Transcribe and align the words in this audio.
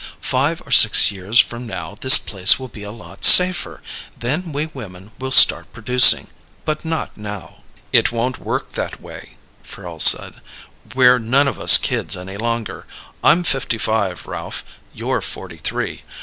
Five 0.19 0.63
or 0.65 0.71
six 0.71 1.11
years 1.11 1.39
from 1.39 1.67
now 1.67 1.93
this 2.01 2.17
place 2.17 2.57
will 2.57 2.69
be 2.69 2.81
a 2.81 2.89
lot 2.91 3.23
safer. 3.23 3.83
Then 4.17 4.51
we 4.51 4.65
women 4.65 5.11
will 5.19 5.29
start 5.29 5.71
producing. 5.73 6.29
But 6.65 6.83
not 6.83 7.15
now." 7.15 7.57
"It 7.93 8.11
won't 8.11 8.39
work 8.39 8.69
that 8.71 8.99
way," 8.99 9.37
Farrel 9.61 9.99
said. 9.99 10.41
"We're 10.95 11.19
none 11.19 11.47
of 11.47 11.59
us 11.59 11.77
kids 11.77 12.17
any 12.17 12.37
longer. 12.37 12.87
I'm 13.23 13.43
fifty 13.43 13.77
five. 13.77 14.25
Ralph, 14.25 14.63
you're 14.91 15.21
forty 15.21 15.57
three. 15.57 16.01